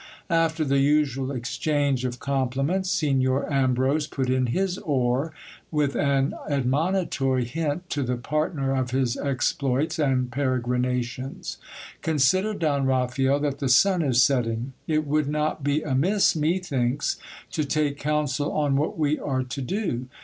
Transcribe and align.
After 0.31 0.65
the 0.65 0.79
usual 0.79 1.29
exchange 1.31 2.05
of 2.05 2.17
compli 2.17 2.65
ments, 2.65 2.89
Signor 2.89 3.47
Ambrose 3.53 4.07
put 4.07 4.31
in 4.31 4.47
his 4.47 4.79
oar, 4.79 5.31
with 5.69 5.95
an 5.95 6.33
admonitory 6.49 7.45
hint 7.45 7.87
to 7.91 8.01
the 8.01 8.17
partner 8.17 8.73
of 8.75 8.89
his 8.89 9.15
exploits 9.15 9.99
and 9.99 10.31
peregrinations. 10.31 11.57
Consider, 12.01 12.55
Don 12.55 12.87
Raphael, 12.87 13.39
that 13.41 13.59
the 13.59 13.69
sun 13.69 14.01
is 14.01 14.23
setting. 14.23 14.73
It 14.87 15.05
would 15.05 15.27
not 15.27 15.63
be 15.63 15.83
amiss, 15.83 16.35
methinks, 16.35 17.17
to 17.51 17.63
take 17.63 17.99
counsel 17.99 18.51
on 18.53 18.75
what 18.77 18.97
we 18.97 19.19
are 19.19 19.43
to 19.43 19.61
do. 19.61 20.07